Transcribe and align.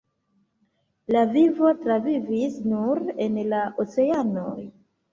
La 1.15 1.21
vivo 1.35 1.75
travivis 1.85 2.59
nur 2.73 3.05
en 3.29 3.41
la 3.55 3.63
oceanoj. 3.89 4.61